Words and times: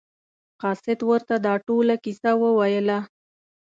قاصد 0.61 0.99
ورته 1.09 1.35
دا 1.45 1.53
ټوله 1.65 1.95
کیسه 2.03 2.31
وویله. 2.41 2.99